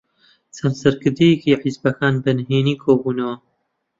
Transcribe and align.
چەند 0.55 0.75
سەرکردەیەکی 0.81 1.59
حیزبەکان 1.63 2.15
بەنهێنی 2.23 2.79
کۆبوونەوە. 2.83 3.35